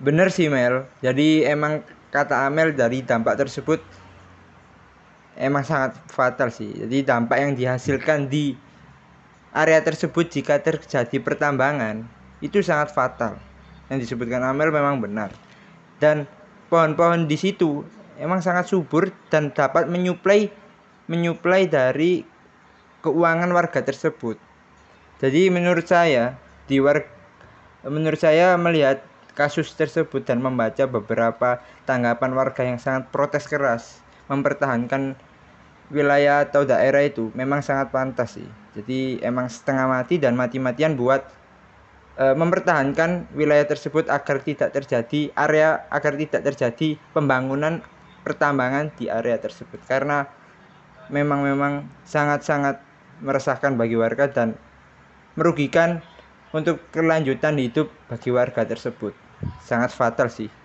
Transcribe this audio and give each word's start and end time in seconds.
Bener 0.00 0.32
sih 0.32 0.48
Mel. 0.48 0.88
Jadi 1.04 1.44
emang 1.44 1.84
kata 2.08 2.48
Amel 2.48 2.72
dari 2.72 3.04
dampak 3.04 3.36
tersebut 3.36 3.84
emang 5.36 5.60
sangat 5.60 6.00
fatal 6.08 6.48
sih. 6.48 6.72
Jadi 6.72 7.04
dampak 7.04 7.36
yang 7.36 7.52
dihasilkan 7.52 8.32
di 8.32 8.56
area 9.52 9.84
tersebut 9.84 10.32
jika 10.32 10.56
terjadi 10.56 11.20
pertambangan 11.20 12.08
itu 12.40 12.64
sangat 12.64 12.96
fatal. 12.96 13.36
Yang 13.92 14.08
disebutkan 14.08 14.40
Amel 14.40 14.72
memang 14.72 15.04
benar. 15.04 15.36
Dan 16.00 16.24
pohon-pohon 16.72 17.28
di 17.28 17.36
situ 17.36 17.84
emang 18.16 18.40
sangat 18.40 18.72
subur 18.72 19.12
dan 19.28 19.52
dapat 19.52 19.84
menyuplai 19.84 20.48
menyuplai 21.12 21.68
dari 21.68 22.24
keuangan 23.04 23.52
warga 23.52 23.84
tersebut. 23.84 24.40
Jadi 25.20 25.52
menurut 25.52 25.84
saya 25.84 26.40
di 26.64 26.80
war 26.80 27.04
menurut 27.84 28.16
saya 28.16 28.56
melihat 28.56 29.09
kasus 29.40 29.72
tersebut 29.72 30.20
dan 30.28 30.44
membaca 30.44 30.84
beberapa 30.84 31.64
tanggapan 31.88 32.36
warga 32.36 32.60
yang 32.60 32.76
sangat 32.76 33.08
protes 33.08 33.48
keras 33.48 34.04
mempertahankan 34.28 35.16
wilayah 35.88 36.44
atau 36.44 36.68
daerah 36.68 37.00
itu 37.00 37.32
memang 37.32 37.64
sangat 37.64 37.88
pantas 37.88 38.36
sih. 38.36 38.44
Jadi 38.76 39.16
emang 39.24 39.48
setengah 39.48 39.88
mati 39.88 40.20
dan 40.20 40.36
mati-matian 40.36 40.92
buat 40.92 41.24
e, 42.20 42.36
mempertahankan 42.36 43.32
wilayah 43.32 43.64
tersebut 43.64 44.12
agar 44.12 44.44
tidak 44.44 44.76
terjadi 44.76 45.32
area 45.32 45.88
agar 45.88 46.20
tidak 46.20 46.44
terjadi 46.52 47.00
pembangunan 47.16 47.80
pertambangan 48.20 48.92
di 49.00 49.08
area 49.08 49.40
tersebut 49.40 49.80
karena 49.88 50.28
memang 51.08 51.42
memang 51.42 51.88
sangat-sangat 52.04 52.76
meresahkan 53.24 53.74
bagi 53.74 53.96
warga 53.96 54.28
dan 54.28 54.52
merugikan 55.34 56.04
untuk 56.52 56.84
kelanjutan 56.92 57.56
hidup 57.56 57.88
bagi 58.06 58.30
warga 58.30 58.62
tersebut 58.68 59.29
sangat 59.58 59.90
fatal 59.92 60.28
sih 60.30 60.59